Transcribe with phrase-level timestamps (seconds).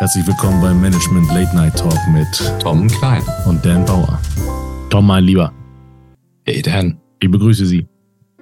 [0.00, 2.26] Herzlich willkommen beim Management Late Night Talk mit
[2.58, 4.18] Tom Klein und Dan Bauer.
[4.88, 5.52] Tom, mein Lieber.
[6.46, 6.98] Hey Dan.
[7.18, 7.86] Ich begrüße Sie.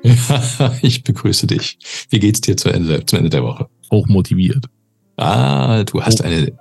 [0.83, 1.77] ich begrüße dich.
[2.11, 3.67] Wie geht's dir zu Ende, zum Ende der Woche?
[3.91, 4.67] Hochmotiviert.
[5.17, 6.27] Ah, du hast Hoch.
[6.27, 6.53] eine,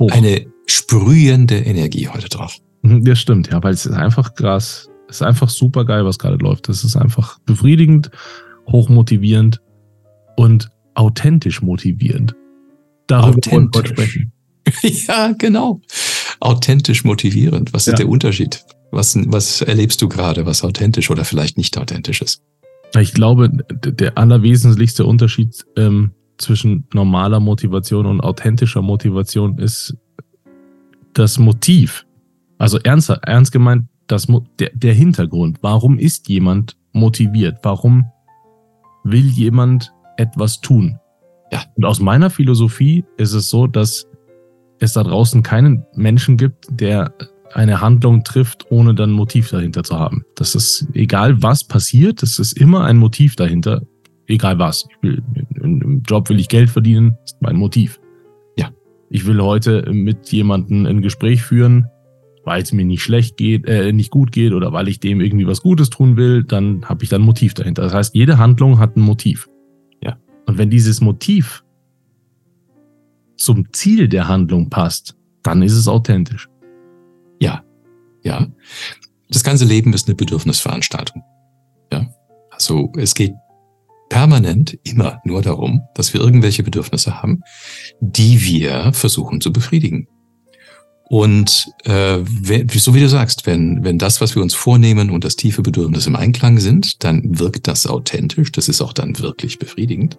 [0.00, 0.10] Hoch.
[0.10, 2.56] eine sprühende Energie heute drauf.
[2.82, 4.90] Mhm, das stimmt, ja, weil es ist einfach krass.
[5.08, 6.68] Es ist einfach super geil, was gerade läuft.
[6.68, 8.10] Es ist einfach befriedigend,
[8.72, 9.62] hochmotivierend
[10.36, 12.34] und authentisch motivierend.
[13.06, 14.32] Darüber wir sprechen.
[14.82, 15.80] ja, genau.
[16.40, 17.72] Authentisch motivierend.
[17.72, 17.96] Was ist ja.
[17.98, 18.64] der Unterschied?
[18.90, 22.42] Was, was erlebst du gerade, was authentisch oder vielleicht nicht authentisch ist?
[22.98, 29.96] Ich glaube, der allerwesentlichste Unterschied ähm, zwischen normaler Motivation und authentischer Motivation ist
[31.14, 32.06] das Motiv.
[32.58, 34.26] Also ernst, ernst gemeint, das,
[34.58, 35.58] der, der Hintergrund.
[35.62, 37.58] Warum ist jemand motiviert?
[37.62, 38.06] Warum
[39.04, 40.98] will jemand etwas tun?
[41.52, 41.62] Ja.
[41.74, 44.06] Und aus meiner Philosophie ist es so, dass
[44.78, 47.12] es da draußen keinen Menschen gibt, der
[47.54, 50.24] eine Handlung trifft, ohne dann ein Motiv dahinter zu haben.
[50.34, 53.82] Das ist egal, was passiert, es ist immer ein Motiv dahinter.
[54.26, 54.86] Egal was.
[54.90, 55.22] Ich will,
[55.62, 58.00] Im Job will ich Geld verdienen, ist mein Motiv.
[58.58, 58.70] Ja.
[59.08, 61.86] Ich will heute mit jemandem ein Gespräch führen,
[62.44, 65.46] weil es mir nicht schlecht geht, äh, nicht gut geht oder weil ich dem irgendwie
[65.46, 67.82] was Gutes tun will, dann habe ich dann ein Motiv dahinter.
[67.82, 69.48] Das heißt, jede Handlung hat ein Motiv.
[70.46, 71.64] Und wenn dieses Motiv
[73.36, 76.48] zum Ziel der Handlung passt, dann ist es authentisch.
[77.40, 77.62] Ja,
[78.22, 78.46] ja.
[79.28, 81.22] Das ganze Leben ist eine Bedürfnisveranstaltung.
[81.92, 82.06] Ja.
[82.50, 83.34] Also es geht
[84.08, 87.42] permanent immer nur darum, dass wir irgendwelche Bedürfnisse haben,
[88.00, 90.08] die wir versuchen zu befriedigen.
[91.08, 92.18] Und äh,
[92.74, 96.06] so wie du sagst, wenn, wenn das, was wir uns vornehmen und das tiefe Bedürfnis
[96.06, 100.18] im Einklang sind, dann wirkt das authentisch, das ist auch dann wirklich befriedigend.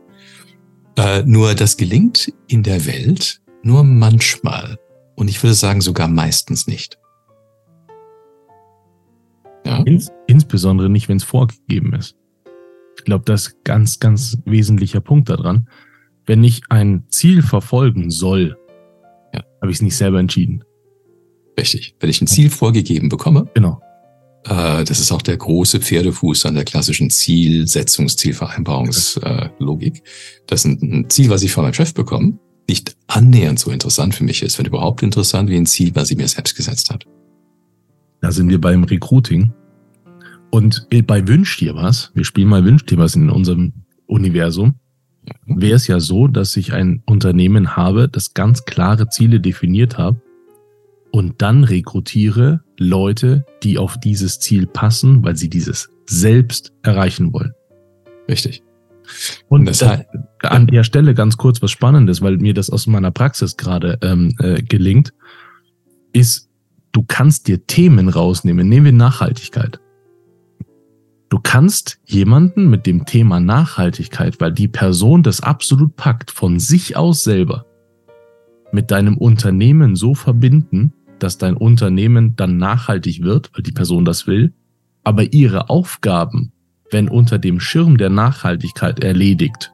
[0.98, 4.78] Äh, nur das gelingt in der Welt nur manchmal.
[5.16, 6.98] Und ich würde sagen sogar meistens nicht.
[9.66, 9.78] Ja?
[9.84, 12.16] Ins, insbesondere nicht, wenn es vorgegeben ist.
[12.98, 15.70] Ich glaube, das ist ganz, ganz wesentlicher Punkt daran.
[16.26, 18.58] Wenn ich ein Ziel verfolgen soll,
[19.34, 19.44] ja.
[19.62, 20.64] habe ich es nicht selber entschieden.
[21.60, 21.96] Richtig.
[22.00, 23.82] Wenn ich ein Ziel vorgegeben bekomme, genau.
[24.48, 30.04] Äh, das ist auch der große Pferdefuß an der klassischen Zielsetzungs-, Zielvereinbarungslogik.
[30.48, 34.44] Dass ein Ziel, was ich von meinem Chef bekomme, nicht annähernd so interessant für mich
[34.44, 37.06] ist, wenn überhaupt interessant wie ein Ziel, was sie mir selbst gesetzt hat.
[38.22, 39.54] Da sind wir beim Recruiting.
[40.50, 43.74] Und bei Wünsch dir was, wir spielen mal Wünsch dir was in unserem
[44.06, 44.76] Universum,
[45.46, 50.16] wäre es ja so, dass ich ein Unternehmen habe, das ganz klare Ziele definiert hat
[51.18, 57.54] und dann rekrutiere Leute, die auf dieses Ziel passen, weil sie dieses selbst erreichen wollen.
[58.30, 58.62] Richtig.
[59.50, 60.06] Und das heißt,
[60.44, 64.36] an der Stelle ganz kurz was Spannendes, weil mir das aus meiner Praxis gerade ähm,
[64.38, 65.12] äh, gelingt,
[66.14, 66.52] ist,
[66.92, 68.70] du kannst dir Themen rausnehmen.
[68.70, 69.80] Nehmen wir Nachhaltigkeit.
[71.30, 76.96] Du kannst jemanden mit dem Thema Nachhaltigkeit, weil die Person das absolut packt, von sich
[76.96, 77.66] aus selber,
[78.72, 84.28] mit deinem Unternehmen so verbinden, dass dein Unternehmen dann nachhaltig wird, weil die Person das
[84.28, 84.54] will,
[85.04, 86.52] aber ihre Aufgaben,
[86.92, 89.74] wenn unter dem Schirm der Nachhaltigkeit erledigt,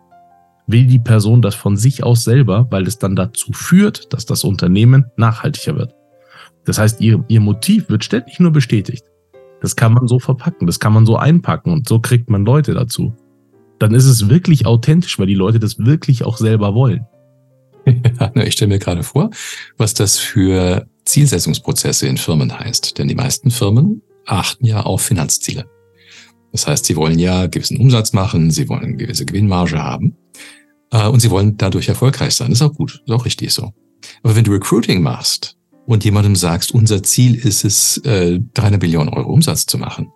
[0.68, 4.44] will die Person das von sich aus selber, weil es dann dazu führt, dass das
[4.44, 5.94] Unternehmen nachhaltiger wird.
[6.66, 9.04] Das heißt, ihr, ihr Motiv wird ständig nur bestätigt.
[9.62, 12.74] Das kann man so verpacken, das kann man so einpacken und so kriegt man Leute
[12.74, 13.14] dazu.
[13.80, 17.06] Dann ist es wirklich authentisch, weil die Leute das wirklich auch selber wollen.
[18.36, 19.30] ich stelle mir gerade vor,
[19.78, 22.98] was das für Zielsetzungsprozesse in Firmen heißt.
[22.98, 25.66] Denn die meisten Firmen achten ja auf Finanzziele.
[26.52, 30.16] Das heißt, sie wollen ja gewissen Umsatz machen, sie wollen eine gewisse Gewinnmarge haben
[30.92, 32.50] äh, und sie wollen dadurch erfolgreich sein.
[32.50, 33.74] Das ist auch gut, ist auch richtig so.
[34.22, 35.58] Aber wenn du Recruiting machst
[35.88, 40.12] und jemandem sagst, unser Ziel ist es, äh, 300 Billionen Euro Umsatz zu machen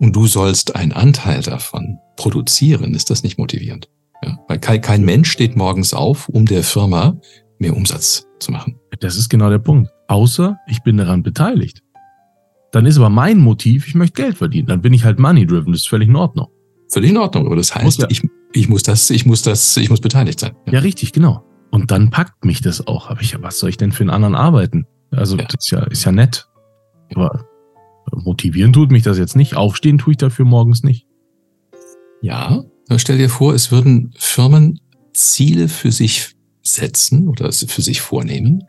[0.00, 3.88] und du sollst einen Anteil davon produzieren, ist das nicht motivierend.
[4.24, 4.38] Ja?
[4.48, 7.18] Weil kein, kein Mensch steht morgens auf, um der Firma
[7.58, 8.78] mehr Umsatz zu machen.
[9.00, 9.90] Das ist genau der Punkt.
[10.08, 11.82] Außer ich bin daran beteiligt.
[12.72, 14.66] Dann ist aber mein Motiv, ich möchte Geld verdienen.
[14.66, 15.72] Dann bin ich halt money-driven.
[15.72, 16.48] Das ist völlig in Ordnung.
[16.92, 17.46] Völlig in Ordnung.
[17.46, 18.06] Aber das heißt, muss ja.
[18.10, 18.22] ich,
[18.52, 20.56] ich muss das, ich muss das, ich muss beteiligt sein.
[20.66, 20.74] Ja.
[20.74, 21.44] ja, richtig, genau.
[21.70, 23.10] Und dann packt mich das auch.
[23.10, 24.86] Aber ich, was soll ich denn für einen anderen arbeiten?
[25.10, 25.44] Also, ja.
[25.44, 26.48] das ist ja, ist ja nett.
[27.14, 27.44] Aber
[28.12, 29.56] motivieren tut mich das jetzt nicht.
[29.56, 31.06] Aufstehen tue ich dafür morgens nicht.
[32.22, 32.64] Ja,
[32.96, 34.80] stell dir vor, es würden Firmen
[35.12, 38.64] Ziele für sich setzen oder für sich vornehmen,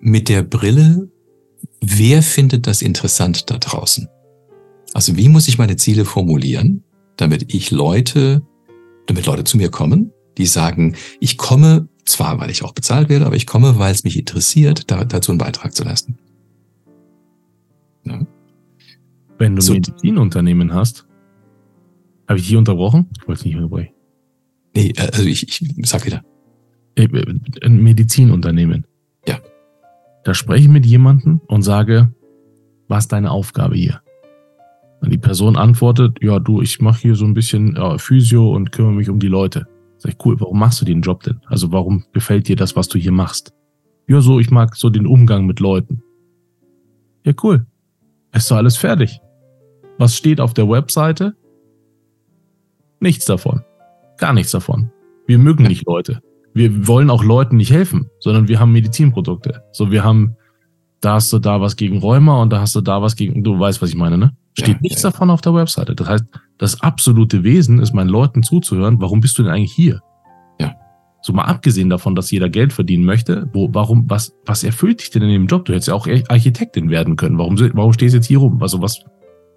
[0.00, 1.10] mit der Brille,
[1.80, 4.08] wer findet das interessant da draußen?
[4.94, 6.84] Also wie muss ich meine Ziele formulieren,
[7.16, 8.42] damit ich Leute,
[9.06, 13.26] damit Leute zu mir kommen, die sagen, ich komme zwar, weil ich auch bezahlt werde,
[13.26, 16.16] aber ich komme, weil es mich interessiert, da, dazu einen Beitrag zu leisten.
[18.04, 18.26] Ja.
[19.38, 21.07] Wenn du so, ein Medizinunternehmen hast,
[22.28, 23.08] habe ich hier unterbrochen?
[23.18, 23.94] Ich wollte nicht unterbrechen.
[24.74, 26.22] Nee, äh, also ich, ich sag wieder.
[26.94, 28.86] Äh, äh, ein Medizinunternehmen.
[29.26, 29.38] Ja.
[30.24, 32.12] Da spreche ich mit jemandem und sage,
[32.88, 34.02] was ist deine Aufgabe hier?
[35.00, 38.72] Und die Person antwortet, ja, du, ich mache hier so ein bisschen äh, Physio und
[38.72, 39.66] kümmere mich um die Leute.
[39.96, 41.40] Sag ich, cool, warum machst du den Job denn?
[41.46, 43.52] Also warum gefällt dir das, was du hier machst?
[44.08, 46.02] Ja, so, ich mag so den Umgang mit Leuten.
[47.24, 47.66] Ja, cool.
[48.32, 49.20] Ist doch alles fertig.
[49.98, 51.36] Was steht auf der Webseite?
[53.00, 53.62] Nichts davon.
[54.18, 54.90] Gar nichts davon.
[55.26, 56.20] Wir mögen nicht Leute.
[56.54, 59.62] Wir wollen auch Leuten nicht helfen, sondern wir haben Medizinprodukte.
[59.72, 60.36] So, wir haben,
[61.00, 63.58] da hast du da was gegen Rheuma und da hast du da was gegen, du
[63.58, 64.32] weißt, was ich meine, ne?
[64.58, 65.10] Steht ja, nichts ja.
[65.10, 65.94] davon auf der Webseite.
[65.94, 66.24] Das heißt,
[66.56, 69.00] das absolute Wesen ist, meinen Leuten zuzuhören.
[69.00, 70.00] Warum bist du denn eigentlich hier?
[70.60, 70.74] Ja.
[71.22, 75.10] So mal abgesehen davon, dass jeder Geld verdienen möchte, wo, warum, was, was erfüllt dich
[75.10, 75.64] denn in dem Job?
[75.66, 77.38] Du hättest ja auch Architektin werden können.
[77.38, 78.60] Warum, warum stehst du jetzt hier rum?
[78.60, 79.04] Also was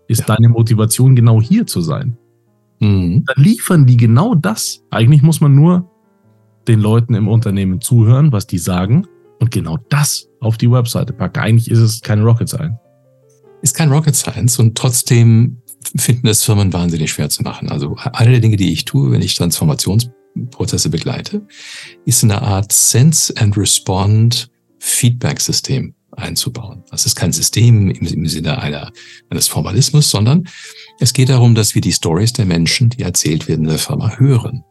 [0.08, 0.36] ist ja.
[0.36, 2.18] deine Motivation, genau hier zu sein?
[2.82, 3.24] Mhm.
[3.26, 4.84] Dann liefern die genau das.
[4.90, 5.90] Eigentlich muss man nur
[6.68, 9.08] den Leuten im Unternehmen zuhören, was die sagen
[9.40, 11.40] und genau das auf die Webseite packen.
[11.40, 12.78] Eigentlich ist es keine Rocket Science
[13.62, 15.58] ist kein Rocket Science und trotzdem
[15.96, 17.70] finden es Firmen wahnsinnig schwer zu machen.
[17.70, 21.46] Also eine der Dinge, die ich tue, wenn ich Transformationsprozesse begleite,
[22.06, 24.50] ist eine Art Sense and Respond
[24.80, 26.84] Feedback-System einzubauen.
[26.90, 28.92] Das ist kein System im, im Sinne einer,
[29.30, 30.48] eines Formalismus, sondern
[31.00, 34.18] es geht darum, dass wir die Stories der Menschen, die erzählt werden in der Firma,
[34.18, 34.64] hören.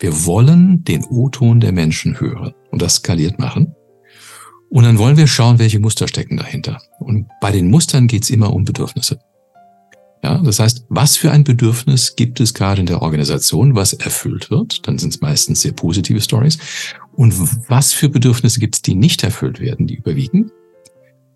[0.00, 3.74] Wir wollen den O-Ton der Menschen hören und das skaliert machen.
[4.70, 6.80] Und dann wollen wir schauen, welche Muster stecken dahinter.
[7.00, 9.18] Und bei den Mustern geht es immer um Bedürfnisse.
[10.22, 14.50] Ja, das heißt, was für ein Bedürfnis gibt es gerade in der Organisation, was erfüllt
[14.50, 14.86] wird?
[14.86, 16.58] Dann sind es meistens sehr positive Stories.
[17.12, 17.34] Und
[17.70, 20.50] was für Bedürfnisse gibt es, die nicht erfüllt werden, die überwiegen?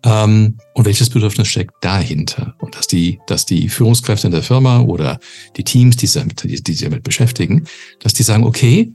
[0.03, 2.55] Ähm, und welches Bedürfnis steckt dahinter?
[2.59, 5.19] Und dass die, dass die Führungskräfte in der Firma oder
[5.55, 7.65] die Teams, die die, die sich damit beschäftigen,
[7.99, 8.93] dass die sagen, okay,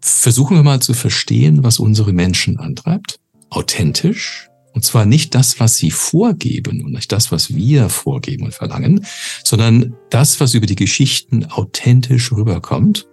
[0.00, 3.18] versuchen wir mal zu verstehen, was unsere Menschen antreibt
[3.54, 4.48] authentisch.
[4.72, 9.06] Und zwar nicht das, was sie vorgeben und nicht das, was wir vorgeben und verlangen,
[9.44, 13.06] sondern das, was über die Geschichten authentisch rüberkommt.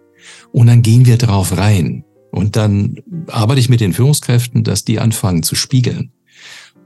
[0.52, 2.04] Und dann gehen wir drauf rein.
[2.32, 2.96] Und dann
[3.28, 6.12] arbeite ich mit den Führungskräften, dass die anfangen zu spiegeln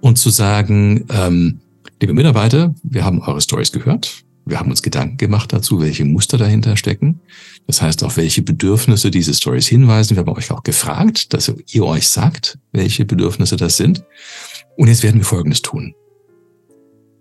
[0.06, 1.62] und zu sagen, ähm,
[2.00, 4.24] liebe Mitarbeiter, wir haben eure Stories gehört.
[4.46, 7.22] Wir haben uns Gedanken gemacht dazu, welche Muster dahinter stecken.
[7.66, 10.16] Das heißt, auf welche Bedürfnisse diese Stories hinweisen.
[10.16, 14.04] Wir haben euch auch gefragt, dass ihr euch sagt, welche Bedürfnisse das sind.
[14.78, 15.96] Und jetzt werden wir Folgendes tun.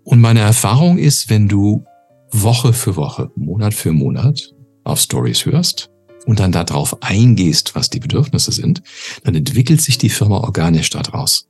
[0.03, 1.83] Und meine Erfahrung ist, wenn du
[2.31, 4.53] Woche für Woche, Monat für Monat
[4.83, 5.89] auf Stories hörst
[6.27, 8.83] und dann darauf eingehst, was die Bedürfnisse sind,
[9.23, 11.47] dann entwickelt sich die Firma organisch daraus.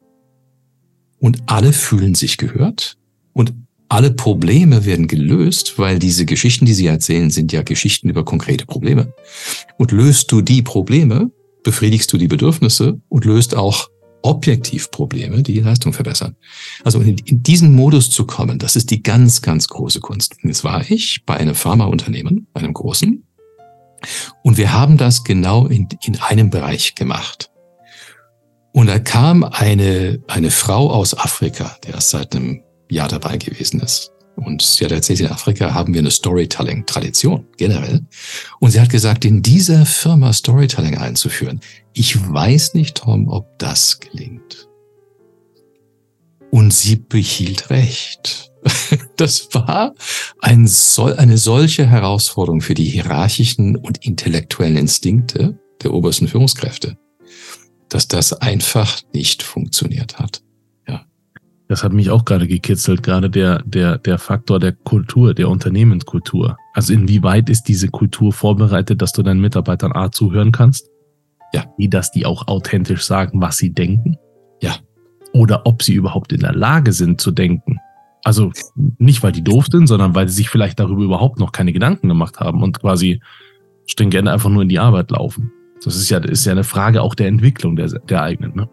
[1.25, 2.98] Und alle fühlen sich gehört
[3.33, 3.51] und
[3.89, 8.68] alle Probleme werden gelöst, weil diese Geschichten, die sie erzählen, sind ja Geschichten über konkrete
[8.68, 9.12] Probleme.
[9.80, 11.31] Und löst du die Probleme,
[11.63, 13.89] befriedigst du die Bedürfnisse und löst auch
[14.22, 16.36] objektiv Probleme, die die Leistung verbessern.
[16.83, 20.36] Also in, diesen Modus zu kommen, das ist die ganz, ganz große Kunst.
[20.44, 23.24] Und jetzt war ich bei einem Pharmaunternehmen, einem großen,
[24.44, 27.50] und wir haben das genau in, in einem Bereich gemacht.
[28.75, 33.79] Und da kam eine, eine Frau aus Afrika, die erst seit einem Jahr dabei gewesen
[33.79, 34.12] ist.
[34.36, 38.05] Und sie hat erzählt, in Afrika haben wir eine Storytelling-Tradition generell.
[38.60, 41.62] Und sie hat gesagt, in dieser Firma Storytelling einzuführen,
[41.94, 44.67] ich weiß nicht, Tom, ob das gelingt.
[46.51, 48.51] Und sie behielt recht.
[49.15, 49.96] Das war
[50.41, 56.98] ein eine solche Herausforderung für die hierarchischen und intellektuellen Instinkte der obersten Führungskräfte,
[57.96, 60.42] dass das einfach nicht funktioniert hat.
[61.68, 66.58] Das hat mich auch gerade gekitzelt, gerade der, der, der Faktor der Kultur, der Unternehmenskultur.
[66.74, 70.92] Also inwieweit ist diese Kultur vorbereitet, dass du deinen Mitarbeitern A zuhören kannst?
[71.54, 71.66] Ja.
[71.78, 74.18] Wie, dass die auch authentisch sagen, was sie denken?
[74.62, 74.75] Ja.
[75.34, 77.80] Oder ob sie überhaupt in der Lage sind zu denken.
[78.24, 78.52] Also
[79.00, 82.10] nicht, weil die doof sind, sondern weil sie sich vielleicht darüber überhaupt noch keine Gedanken
[82.10, 83.22] gemacht haben und quasi
[83.88, 85.52] stringent einfach nur in die Arbeit laufen.
[85.86, 88.70] Das ist ja, ist ja eine Frage auch der Entwicklung der, der eigenen, ne?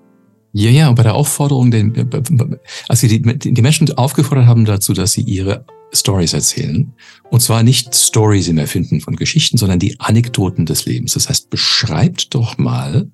[0.54, 2.10] Ja, ja, und bei der Aufforderung, den,
[2.88, 5.64] also die, die Menschen aufgefordert haben dazu, dass sie ihre
[5.94, 6.92] Stories erzählen.
[7.30, 11.14] Und zwar nicht Stories im Erfinden von Geschichten, sondern die Anekdoten des Lebens.
[11.14, 13.10] Das heißt, beschreibt doch mal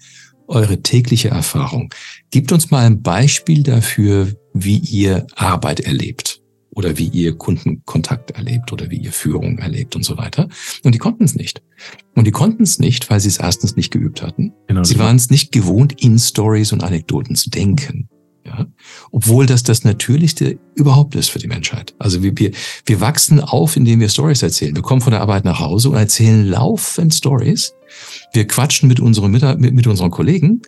[0.48, 1.94] eure tägliche Erfahrung.
[2.32, 6.40] Gebt uns mal ein Beispiel dafür, wie ihr Arbeit erlebt
[6.78, 10.48] oder wie ihr Kundenkontakt erlebt oder wie ihr Führung erlebt und so weiter.
[10.84, 11.60] Und die konnten es nicht.
[12.14, 14.52] Und die konnten es nicht, weil sie es erstens nicht geübt hatten.
[14.68, 18.08] Genau, sie waren es nicht gewohnt, in Stories und Anekdoten zu denken.
[18.46, 18.68] Ja?
[19.10, 21.96] Obwohl das das Natürlichste überhaupt ist für die Menschheit.
[21.98, 22.52] Also wir, wir,
[22.86, 24.76] wir wachsen auf, indem wir Stories erzählen.
[24.76, 27.74] Wir kommen von der Arbeit nach Hause und erzählen laufend Stories.
[28.32, 30.62] Wir quatschen mit unseren, mit, mit unseren Kollegen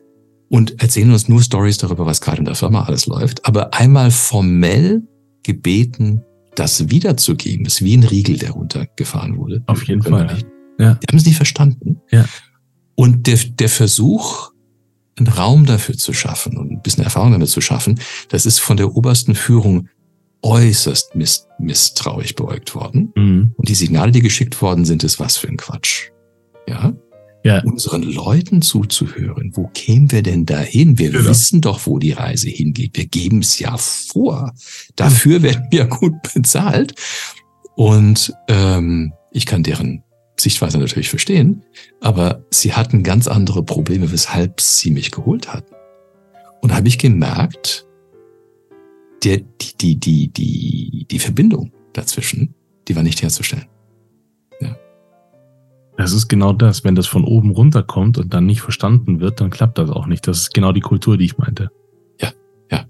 [0.49, 3.47] und erzählen uns nur Stories darüber, was gerade in der Firma alles läuft.
[3.47, 5.05] Aber einmal formell
[5.43, 6.23] gebeten,
[6.55, 9.63] das wiederzugeben, ist wie ein Riegel, der runtergefahren wurde.
[9.67, 10.39] Auf jeden Fall.
[10.79, 10.95] Ja.
[10.95, 12.01] Die haben es nicht verstanden.
[12.11, 12.27] Ja.
[12.95, 14.51] Und der, der Versuch,
[15.17, 18.77] einen Raum dafür zu schaffen und ein bisschen Erfahrung damit zu schaffen, das ist von
[18.77, 19.89] der obersten Führung
[20.43, 23.13] äußerst miss misstrauisch beäugt worden.
[23.15, 23.53] Mhm.
[23.57, 26.09] Und die Signale, die geschickt worden sind, ist was für ein Quatsch.
[26.67, 26.95] Ja
[27.45, 27.63] ja.
[27.65, 29.53] unseren Leuten zuzuhören.
[29.55, 30.99] Wo kämen wir denn dahin?
[30.99, 31.29] Wir genau.
[31.29, 32.97] wissen doch, wo die Reise hingeht.
[32.97, 34.53] Wir geben es ja vor.
[34.97, 36.95] Dafür werden wir gut bezahlt.
[37.77, 40.03] Und ähm, ich kann deren
[40.39, 41.65] Sichtweise natürlich verstehen,
[42.01, 45.75] aber sie hatten ganz andere Probleme, weshalb sie mich geholt hatten.
[46.63, 47.87] Und habe ich gemerkt,
[49.25, 52.55] der, die, die, die, die, die Verbindung dazwischen,
[52.89, 53.67] die war nicht herzustellen.
[56.01, 56.83] Das ist genau das.
[56.83, 60.27] Wenn das von oben runterkommt und dann nicht verstanden wird, dann klappt das auch nicht.
[60.27, 61.69] Das ist genau die Kultur, die ich meinte.
[62.19, 62.31] Ja,
[62.71, 62.87] ja.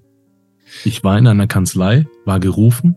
[0.85, 2.95] Ich war in einer Kanzlei, war gerufen,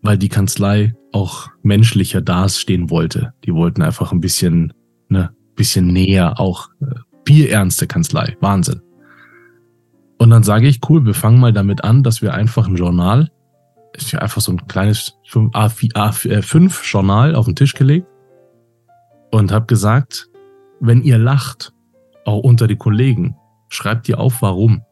[0.00, 3.34] weil die Kanzlei auch menschlicher dastehen wollte.
[3.44, 4.72] Die wollten einfach ein bisschen,
[5.10, 6.86] ne, bisschen näher, auch äh,
[7.24, 8.38] bierernste Kanzlei.
[8.40, 8.80] Wahnsinn.
[10.16, 13.30] Und dann sage ich, cool, wir fangen mal damit an, dass wir einfach ein Journal,
[13.94, 18.06] ist ja einfach so ein kleines A5 äh, Journal auf den Tisch gelegt
[19.30, 20.28] und habe gesagt,
[20.80, 21.72] wenn ihr lacht,
[22.24, 23.36] auch unter die Kollegen,
[23.68, 24.82] schreibt ihr auf, warum.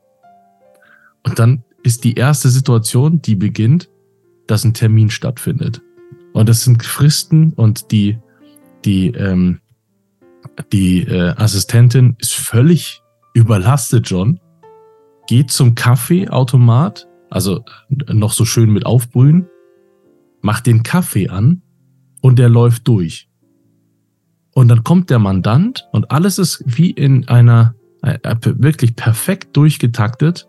[1.24, 3.88] Und dann ist die erste Situation, die beginnt,
[4.46, 5.82] dass ein Termin stattfindet.
[6.32, 8.18] Und das sind Fristen und die,
[8.84, 9.60] die, ähm,
[10.72, 13.02] die äh, Assistentin ist völlig
[13.34, 14.40] überlastet, John,
[15.26, 19.48] geht zum Kaffeeautomat, also noch so schön mit aufbrühen,
[20.40, 21.62] macht den Kaffee an
[22.20, 23.28] und der läuft durch.
[24.58, 30.48] Und dann kommt der Mandant und alles ist wie in einer äh, wirklich perfekt durchgetaktet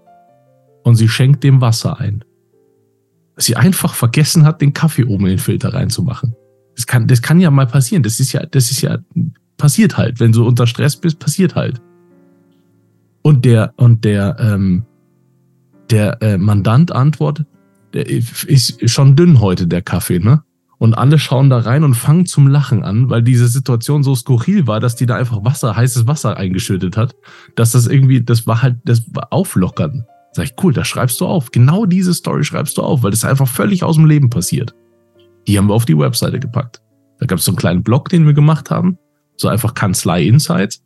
[0.83, 2.23] und sie schenkt dem Wasser ein.
[3.37, 6.35] Sie einfach vergessen hat, den Kaffee oben in den Filter reinzumachen.
[6.75, 8.01] Das kann, das kann ja mal passieren.
[8.01, 8.97] Das ist ja, das ist ja,
[9.57, 10.19] passiert halt.
[10.19, 11.79] Wenn du unter Stress bist, passiert halt.
[13.21, 14.85] Und der, und der, ähm,
[15.91, 17.45] der äh, Mandant antwortet,
[17.93, 20.41] der ist schon dünn heute, der Kaffee, ne?
[20.79, 24.65] Und alle schauen da rein und fangen zum Lachen an, weil diese Situation so skurril
[24.65, 27.15] war, dass die da einfach Wasser, heißes Wasser eingeschüttet hat,
[27.55, 30.05] dass das irgendwie, das war halt, das war auflockern.
[30.31, 31.51] Sag ich, cool, das schreibst du auf.
[31.51, 34.73] Genau diese Story schreibst du auf, weil das einfach völlig aus dem Leben passiert.
[35.47, 36.81] Die haben wir auf die Webseite gepackt.
[37.19, 38.97] Da gab es so einen kleinen Blog, den wir gemacht haben,
[39.35, 40.81] so einfach Kanzlei Insights.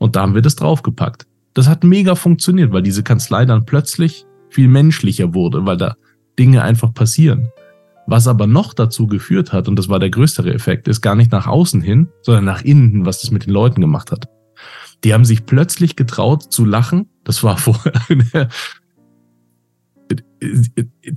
[0.00, 1.26] Und da haben wir das draufgepackt.
[1.54, 5.94] Das hat mega funktioniert, weil diese Kanzlei dann plötzlich viel menschlicher wurde, weil da
[6.38, 7.48] Dinge einfach passieren.
[8.06, 11.32] Was aber noch dazu geführt hat, und das war der größere Effekt, ist gar nicht
[11.32, 14.28] nach außen hin, sondern nach innen, was das mit den Leuten gemacht hat.
[15.04, 17.08] Die haben sich plötzlich getraut zu lachen.
[17.24, 18.48] Das war vorher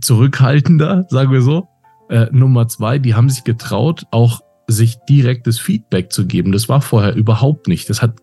[0.01, 1.67] zurückhaltender, sagen wir so.
[2.09, 6.51] Äh, Nummer zwei, die haben sich getraut, auch sich direktes Feedback zu geben.
[6.51, 7.89] Das war vorher überhaupt nicht.
[7.89, 8.13] Das hat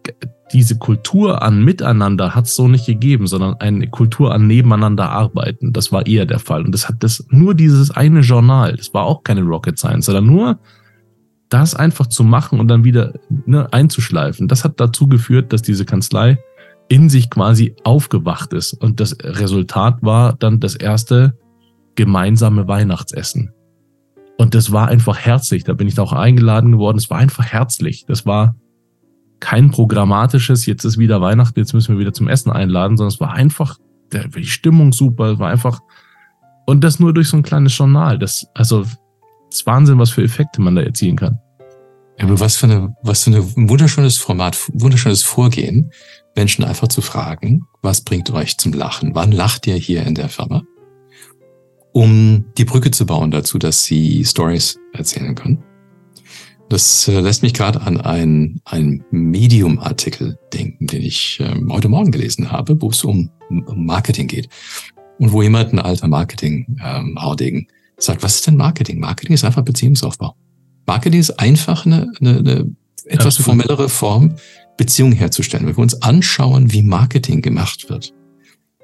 [0.53, 5.73] diese Kultur an Miteinander hat es so nicht gegeben, sondern eine Kultur an Nebeneinander arbeiten.
[5.73, 6.65] Das war eher der Fall.
[6.65, 8.76] Und das hat das nur dieses eine Journal.
[8.76, 10.59] Das war auch keine Rocket Science, sondern nur
[11.49, 13.15] das einfach zu machen und dann wieder
[13.47, 14.49] ne, einzuschleifen.
[14.49, 16.38] Das hat dazu geführt, dass diese Kanzlei
[16.88, 18.73] in sich quasi aufgewacht ist.
[18.73, 21.37] Und das Resultat war dann das erste
[21.97, 23.53] gemeinsame Weihnachtsessen.
[24.38, 25.64] Und das war einfach herzlich.
[25.64, 26.99] Da bin ich da auch eingeladen geworden.
[26.99, 28.05] Es war einfach herzlich.
[28.07, 28.55] Das war
[29.40, 33.21] kein programmatisches, jetzt ist wieder Weihnachten, jetzt müssen wir wieder zum Essen einladen, sondern es
[33.21, 33.78] war einfach,
[34.12, 35.81] die Stimmung super, es war einfach,
[36.66, 38.19] und das nur durch so ein kleines Journal.
[38.19, 41.38] Das, also, das ist Wahnsinn, was für Effekte man da erzielen kann.
[42.19, 45.93] Ja, aber was für eine, was für ein wunderschönes Format, wunderschönes Vorgehen,
[46.35, 49.14] Menschen einfach zu fragen, was bringt euch zum Lachen?
[49.14, 50.62] Wann lacht ihr hier in der Firma?
[51.97, 55.65] Um die Brücke zu bauen dazu, dass sie Stories erzählen können.
[56.69, 62.11] Das äh, lässt mich gerade an einen, einen Medium-Artikel denken, den ich ähm, heute Morgen
[62.11, 64.50] gelesen habe, wo es um, um Marketing geht.
[65.19, 69.00] Und wo jemand, ein alter Marketing-Haudegen, ähm, sagt, was ist denn Marketing?
[69.00, 70.37] Marketing ist einfach Beziehungsaufbau.
[70.87, 72.76] Marketing ist einfach eine, eine, eine
[73.07, 74.35] etwas formellere Form,
[74.76, 75.67] Beziehungen herzustellen.
[75.67, 78.12] Wenn wir uns anschauen, wie Marketing gemacht wird,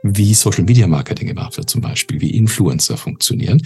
[0.02, 3.62] wie Social Media Marketing gemacht wird zum Beispiel, wie Influencer funktionieren,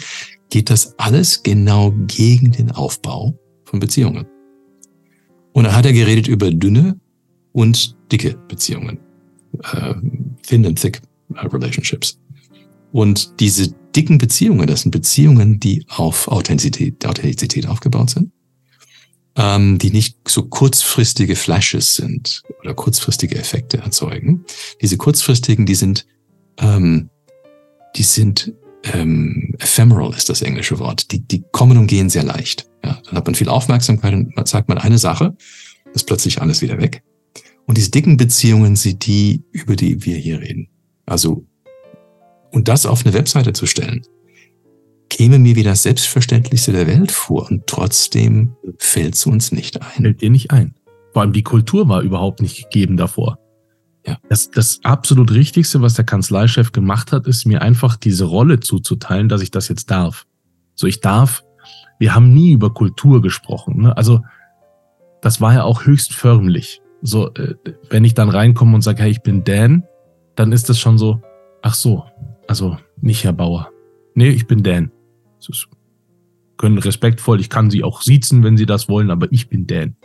[0.50, 4.26] geht das alles genau gegen den Aufbau von Beziehungen.
[5.52, 7.00] Und dann hat er geredet über dünne
[7.52, 8.98] und dicke Beziehungen.
[9.72, 9.94] Äh,
[10.42, 11.00] thin and thick
[11.34, 12.18] äh, relationships.
[12.92, 18.32] Und diese dicken Beziehungen, das sind Beziehungen, die auf Authentizität, Authentizität aufgebaut sind,
[19.36, 24.44] ähm, die nicht so kurzfristige Flashes sind oder kurzfristige Effekte erzeugen.
[24.80, 26.06] Diese kurzfristigen, die sind,
[26.58, 27.10] ähm,
[27.96, 28.52] die sind
[28.92, 31.10] ähm, ephemeral ist das englische Wort.
[31.10, 32.68] Die, die kommen und gehen sehr leicht.
[32.84, 35.36] Ja, dann hat man viel Aufmerksamkeit und man sagt man eine Sache,
[35.92, 37.02] ist plötzlich alles wieder weg.
[37.66, 40.68] Und diese dicken Beziehungen sind die, über die wir hier reden.
[41.04, 41.44] Also,
[42.52, 44.02] und das auf eine Webseite zu stellen,
[45.08, 50.02] käme mir wie das Selbstverständlichste der Welt vor und trotzdem fällt es uns nicht ein.
[50.02, 50.74] Fällt dir nicht ein.
[51.12, 53.38] Vor allem die Kultur war überhaupt nicht gegeben davor.
[54.06, 54.18] Ja.
[54.28, 59.28] Das, das absolut Richtigste, was der Kanzleichef gemacht hat, ist mir einfach diese Rolle zuzuteilen,
[59.28, 60.26] dass ich das jetzt darf.
[60.74, 61.42] So, ich darf,
[61.98, 63.82] wir haben nie über Kultur gesprochen.
[63.82, 63.96] Ne?
[63.96, 64.22] Also,
[65.22, 66.80] das war ja auch höchst förmlich.
[67.02, 67.54] So, äh,
[67.90, 69.84] wenn ich dann reinkomme und sage, hey, ich bin Dan,
[70.36, 71.20] dann ist das schon so,
[71.62, 72.04] ach so,
[72.46, 73.70] also nicht Herr Bauer.
[74.14, 74.92] Nee, ich bin Dan.
[75.48, 75.68] Ist,
[76.56, 79.96] können respektvoll, ich kann sie auch siezen, wenn sie das wollen, aber ich bin Dan.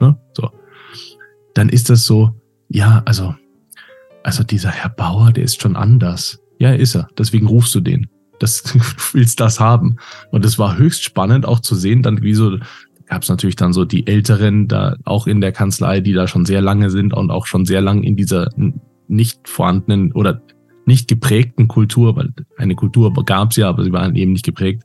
[0.00, 0.18] Ne?
[0.32, 0.50] So.
[1.54, 2.34] Dann ist das so,
[2.74, 3.36] ja, also,
[4.24, 6.40] also dieser Herr Bauer, der ist schon anders.
[6.58, 7.08] Ja, ist er.
[7.16, 8.08] Deswegen rufst du den.
[8.40, 8.80] Das, du
[9.12, 9.96] willst das haben.
[10.32, 12.58] Und es war höchst spannend auch zu sehen, dann wie so,
[13.06, 16.46] gab es natürlich dann so die Älteren da auch in der Kanzlei, die da schon
[16.46, 18.50] sehr lange sind und auch schon sehr lang in dieser
[19.06, 20.42] nicht vorhandenen oder
[20.84, 24.82] nicht geprägten Kultur, weil eine Kultur gab es ja, aber sie waren eben nicht geprägt,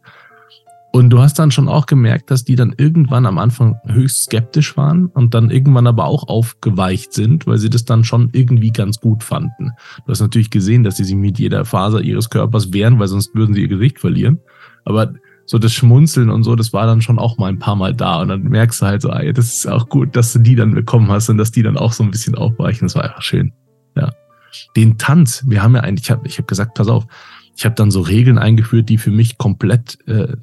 [0.91, 4.75] und du hast dann schon auch gemerkt, dass die dann irgendwann am Anfang höchst skeptisch
[4.75, 8.99] waren und dann irgendwann aber auch aufgeweicht sind, weil sie das dann schon irgendwie ganz
[8.99, 9.71] gut fanden.
[10.05, 13.35] Du hast natürlich gesehen, dass sie sich mit jeder Faser ihres Körpers wehren, weil sonst
[13.35, 14.39] würden sie ihr Gesicht verlieren.
[14.83, 15.13] Aber
[15.45, 18.21] so das Schmunzeln und so, das war dann schon auch mal ein paar Mal da.
[18.21, 20.73] Und dann merkst du halt so, ey, das ist auch gut, dass du die dann
[20.73, 22.87] bekommen hast und dass die dann auch so ein bisschen aufweichen.
[22.87, 23.53] Das war einfach schön.
[23.95, 24.11] Ja.
[24.75, 27.05] Den Tanz, wir haben ja eigentlich, ich habe ich hab gesagt, pass auf,
[27.59, 30.33] ich habe dann so Regeln eingeführt, die für mich komplett äh,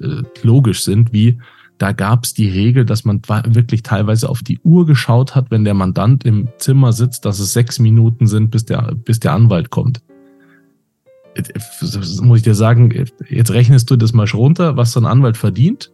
[0.43, 1.39] logisch sind, wie
[1.79, 5.63] da gab es die Regel, dass man wirklich teilweise auf die Uhr geschaut hat, wenn
[5.63, 9.71] der Mandant im Zimmer sitzt, dass es sechs Minuten sind, bis der, bis der Anwalt
[9.71, 10.03] kommt.
[11.35, 12.93] Jetzt muss ich dir sagen,
[13.27, 15.91] jetzt rechnest du das mal runter, was so ein Anwalt verdient.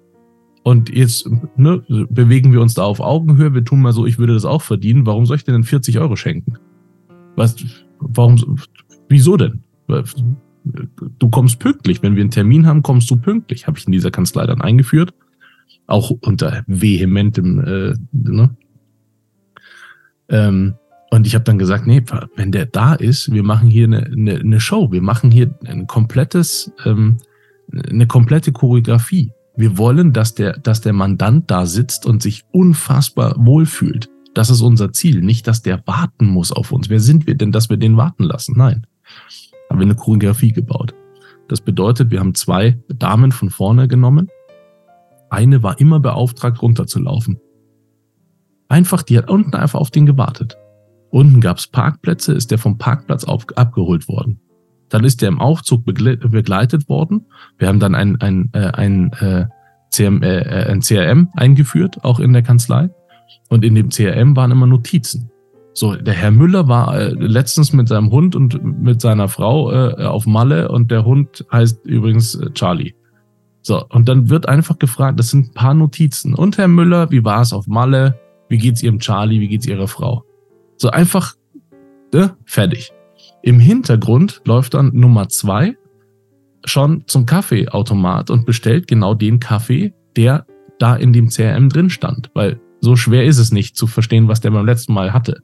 [0.63, 3.53] Und jetzt ne, bewegen wir uns da auf Augenhöhe.
[3.53, 5.05] Wir tun mal so, ich würde das auch verdienen.
[5.05, 6.57] Warum soll ich denn 40 Euro schenken?
[7.37, 7.55] Was,
[7.99, 8.57] warum,
[9.07, 9.63] wieso denn?
[10.63, 12.01] Du kommst pünktlich.
[12.01, 13.67] Wenn wir einen Termin haben, kommst du pünktlich.
[13.67, 15.13] Habe ich in dieser Kanzlei dann eingeführt.
[15.87, 18.55] Auch unter vehementem, äh, ne?
[20.29, 20.75] Ähm,
[21.11, 22.01] und ich habe dann gesagt, nee,
[22.35, 25.85] wenn der da ist, wir machen hier eine, eine, eine Show, wir machen hier ein
[25.85, 27.17] komplettes, ähm,
[27.71, 29.31] eine komplette Choreografie.
[29.55, 34.09] Wir wollen, dass der, dass der Mandant da sitzt und sich unfassbar wohlfühlt.
[34.33, 35.21] Das ist unser Ziel.
[35.21, 36.89] Nicht, dass der warten muss auf uns.
[36.89, 38.55] Wer sind wir denn, dass wir den warten lassen?
[38.57, 38.87] Nein
[39.73, 40.93] haben wir eine Choreografie gebaut.
[41.47, 44.29] Das bedeutet, wir haben zwei Damen von vorne genommen.
[45.31, 47.39] Eine war immer beauftragt, runterzulaufen.
[48.69, 50.57] Einfach, die hat unten einfach auf den gewartet.
[51.09, 54.39] Unten gab's Parkplätze, ist der vom Parkplatz auf, abgeholt worden.
[54.89, 57.25] Dann ist der im Aufzug begleitet worden.
[57.57, 59.47] Wir haben dann ein, ein, äh, ein, äh,
[59.89, 62.91] CM, äh, ein CRM eingeführt, auch in der Kanzlei.
[63.49, 65.31] Und in dem CRM waren immer Notizen.
[65.75, 70.05] So, der Herr Müller war äh, letztens mit seinem Hund und mit seiner Frau äh,
[70.05, 72.93] auf Malle und der Hund heißt übrigens äh, Charlie.
[73.63, 76.35] So, und dann wird einfach gefragt, das sind ein paar Notizen.
[76.35, 78.19] Und Herr Müller, wie war es auf Malle?
[78.49, 79.39] Wie geht's Ihrem Charlie?
[79.39, 80.23] Wie geht's Ihrer Frau?
[80.77, 81.35] So einfach,
[82.13, 82.91] ne, fertig.
[83.41, 85.75] Im Hintergrund läuft dann Nummer zwei
[86.65, 90.45] schon zum Kaffeeautomat und bestellt genau den Kaffee, der
[90.77, 92.29] da in dem CRM drin stand.
[92.33, 95.41] Weil so schwer ist es nicht zu verstehen, was der beim letzten Mal hatte.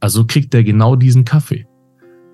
[0.00, 1.66] Also kriegt der genau diesen Kaffee.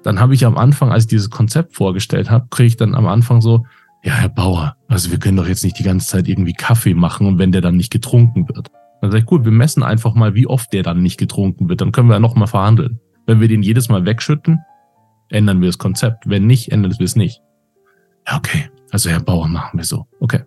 [0.03, 3.07] Dann habe ich am Anfang, als ich dieses Konzept vorgestellt habe, kriege ich dann am
[3.07, 3.65] Anfang so,
[4.03, 7.27] ja, Herr Bauer, also wir können doch jetzt nicht die ganze Zeit irgendwie Kaffee machen
[7.27, 8.71] und wenn der dann nicht getrunken wird.
[9.01, 11.81] Dann sage ich, gut, wir messen einfach mal, wie oft der dann nicht getrunken wird.
[11.81, 13.01] Dann können wir ja nochmal verhandeln.
[13.27, 14.61] Wenn wir den jedes Mal wegschütten,
[15.31, 16.29] ändern wir das Konzept.
[16.29, 17.41] Wenn nicht, ändern wir es nicht.
[18.29, 18.69] Ja, okay.
[18.91, 20.07] Also Herr Bauer, machen wir so.
[20.21, 20.43] Okay.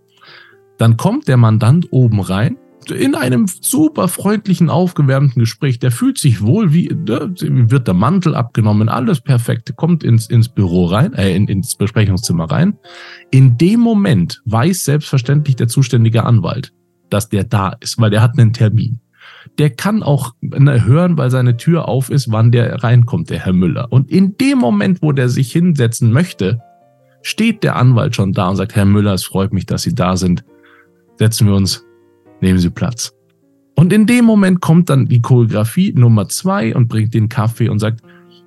[0.78, 2.58] Dann kommt der Mandant oben rein
[2.92, 5.80] in einem super freundlichen, aufgewärmten Gespräch.
[5.80, 10.50] Der fühlt sich wohl, wie ne, wird der Mantel abgenommen, alles perfekt, kommt ins, ins
[10.50, 12.78] Büro rein, äh, in, ins Besprechungszimmer rein.
[13.32, 16.74] In dem Moment weiß selbstverständlich der zuständige Anwalt,
[17.10, 19.00] dass der da ist, weil der hat einen Termin.
[19.58, 23.54] der kann auch ne, hören, weil seine Tür auf ist, wann der reinkommt, der Herr
[23.54, 23.88] Müller.
[23.92, 26.62] Und in dem Moment, wo der sich hinsetzen möchte,
[27.22, 30.16] steht der Anwalt schon da und sagt, Herr Müller, es freut mich, dass Sie da
[30.18, 30.44] sind.
[31.18, 31.84] Setzen wir uns,
[32.42, 33.12] nehmen Sie Platz.
[33.76, 37.80] Und in dem Moment kommt dann die Choreografie Nummer zwei und bringt den Kaffee und
[37.80, 38.02] sagt,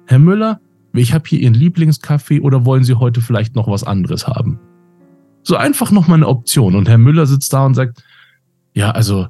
[0.07, 0.61] Herr Müller,
[0.92, 4.59] ich habe hier Ihren Lieblingskaffee oder wollen Sie heute vielleicht noch was anderes haben?
[5.42, 6.74] So einfach nochmal eine Option.
[6.74, 8.03] Und Herr Müller sitzt da und sagt,
[8.74, 9.29] ja, also,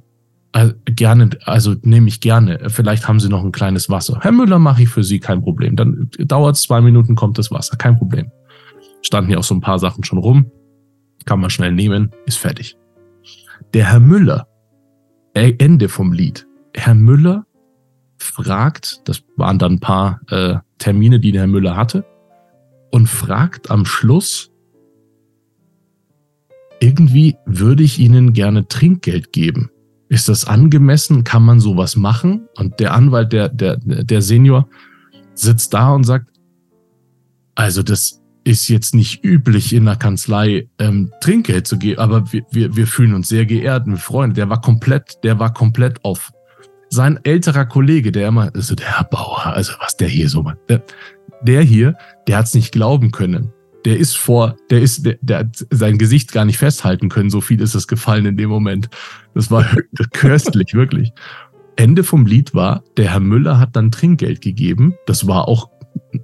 [0.52, 2.58] also gerne, also nehme ich gerne.
[2.68, 4.18] Vielleicht haben Sie noch ein kleines Wasser.
[4.22, 5.76] Herr Müller, mache ich für Sie kein Problem.
[5.76, 8.30] Dann dauert es zwei Minuten, kommt das Wasser, kein Problem.
[9.02, 10.50] Standen hier auch so ein paar Sachen schon rum.
[11.26, 12.76] Kann man schnell nehmen, ist fertig.
[13.74, 14.46] Der Herr Müller,
[15.34, 16.46] Ende vom Lied.
[16.74, 17.46] Herr Müller
[18.18, 22.04] fragt, das waren dann ein paar äh, Termine, die der Herr Müller hatte,
[22.90, 24.50] und fragt am Schluss,
[26.80, 29.70] irgendwie würde ich Ihnen gerne Trinkgeld geben.
[30.08, 31.24] Ist das angemessen?
[31.24, 32.48] Kann man sowas machen?
[32.56, 34.68] Und der Anwalt, der, der, der Senior,
[35.34, 36.26] sitzt da und sagt,
[37.54, 42.42] also das ist jetzt nicht üblich in der Kanzlei ähm, Trinkgeld zu geben, aber wir,
[42.50, 44.34] wir, wir fühlen uns sehr geehrt und Freunde.
[44.34, 46.30] Der war komplett, der war komplett off.
[46.88, 50.58] Sein älterer Kollege, der immer, also der Herr Bauer, also was der hier so macht,
[50.68, 50.82] der,
[51.42, 51.94] der hier,
[52.26, 53.52] der hat es nicht glauben können.
[53.84, 57.40] Der ist vor, der ist, der, der hat sein Gesicht gar nicht festhalten können, so
[57.40, 58.90] viel ist es gefallen in dem Moment.
[59.34, 59.64] Das war
[60.12, 61.12] köstlich, wirklich.
[61.76, 64.94] Ende vom Lied war, der Herr Müller hat dann Trinkgeld gegeben.
[65.06, 65.70] Das war auch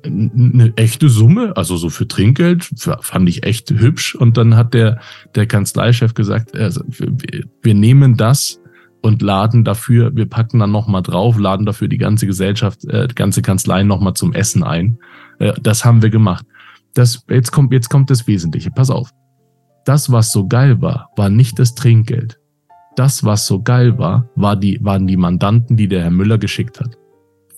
[0.04, 2.68] eine echte Summe, also so für Trinkgeld,
[3.00, 4.14] fand ich echt hübsch.
[4.14, 5.00] Und dann hat der,
[5.34, 8.60] der Kanzleichef gesagt, also wir, wir nehmen das
[9.02, 13.14] und laden dafür, wir packen dann nochmal drauf, laden dafür die ganze Gesellschaft, äh, die
[13.14, 14.98] ganze Kanzlei nochmal zum Essen ein.
[15.38, 16.44] Äh, das haben wir gemacht.
[16.94, 18.70] Das, jetzt kommt, jetzt kommt das Wesentliche.
[18.70, 19.10] Pass auf.
[19.84, 22.40] Das, was so geil war, war nicht das Trinkgeld.
[22.96, 26.80] Das, was so geil war, war die, waren die Mandanten, die der Herr Müller geschickt
[26.80, 26.96] hat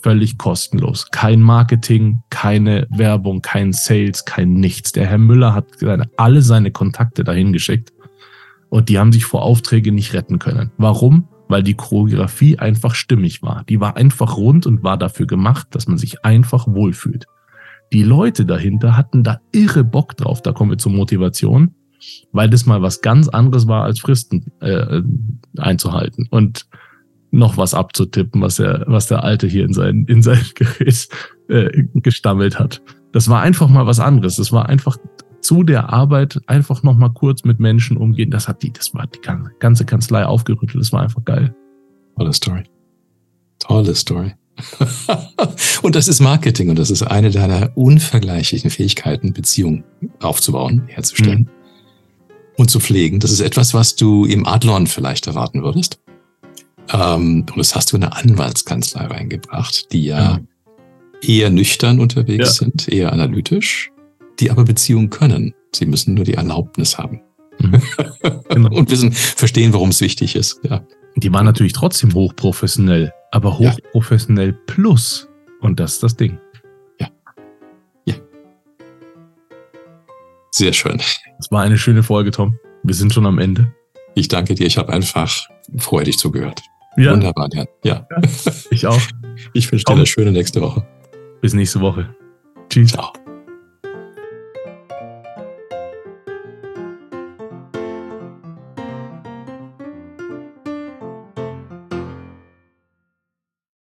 [0.02, 1.10] völlig kostenlos.
[1.10, 4.92] Kein Marketing, keine Werbung, kein Sales, kein nichts.
[4.92, 5.66] Der Herr Müller hat
[6.16, 7.92] alle seine Kontakte dahin geschickt
[8.68, 10.70] und die haben sich vor Aufträge nicht retten können.
[10.76, 11.28] Warum?
[11.48, 13.64] Weil die Choreografie einfach stimmig war.
[13.68, 17.26] Die war einfach rund und war dafür gemacht, dass man sich einfach wohlfühlt.
[17.92, 20.42] Die Leute dahinter hatten da irre Bock drauf.
[20.42, 21.74] Da kommen wir zur Motivation,
[22.32, 25.00] weil das mal was ganz anderes war, als Fristen äh,
[25.56, 26.28] einzuhalten.
[26.30, 26.66] Und
[27.30, 31.08] noch was abzutippen, was der, was der Alte hier in sein, in sein Gerät
[31.48, 32.82] äh, gestammelt hat.
[33.12, 34.36] Das war einfach mal was anderes.
[34.36, 34.96] Das war einfach
[35.40, 38.30] zu der Arbeit einfach noch mal kurz mit Menschen umgehen.
[38.30, 39.20] Das hat die, das war die
[39.58, 40.80] ganze Kanzlei aufgerüttelt.
[40.80, 41.54] Das war einfach geil.
[42.16, 42.64] Tolle Story.
[43.58, 44.34] Tolle Story.
[45.82, 49.84] und das ist Marketing und das ist eine deiner unvergleichlichen Fähigkeiten, Beziehungen
[50.20, 51.48] aufzubauen, herzustellen
[52.28, 52.34] mhm.
[52.56, 53.20] und zu pflegen.
[53.20, 56.00] Das ist etwas, was du im Adlon vielleicht erwarten würdest.
[56.90, 60.40] Ähm, und das hast du in eine Anwaltskanzlei reingebracht, die ja, ja.
[61.22, 62.64] eher nüchtern unterwegs ja.
[62.66, 63.90] sind, eher analytisch,
[64.40, 65.54] die aber Beziehungen können.
[65.74, 67.20] Sie müssen nur die Erlaubnis haben.
[67.58, 67.82] Mhm.
[68.50, 68.74] Genau.
[68.74, 70.60] und wissen, verstehen, warum es wichtig ist.
[70.64, 70.82] Ja.
[71.16, 74.58] Die waren natürlich trotzdem hochprofessionell, aber hochprofessionell ja.
[74.66, 75.28] plus.
[75.60, 76.38] Und das ist das Ding.
[76.98, 77.08] Ja.
[78.06, 78.14] Ja.
[80.50, 80.96] Sehr schön.
[80.96, 82.58] Das war eine schöne Folge, Tom.
[82.82, 83.72] Wir sind schon am Ende.
[84.14, 84.66] Ich danke dir.
[84.66, 85.46] Ich habe einfach
[85.76, 86.62] freudig zugehört.
[86.98, 87.12] Ja.
[87.12, 87.64] Wunderbar, ja.
[87.84, 88.06] ja.
[88.70, 89.00] Ich auch.
[89.52, 90.84] Ich wünsche dir eine schöne nächste Woche.
[91.40, 92.12] Bis nächste Woche.
[92.68, 92.90] Tschüss.
[92.90, 93.12] Ciao.